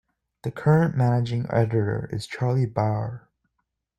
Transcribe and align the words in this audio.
The 0.41 0.49
current 0.49 0.97
managing 0.97 1.45
editor 1.51 2.09
is 2.11 2.25
Charlie 2.25 2.65
Bahr. 2.65 3.29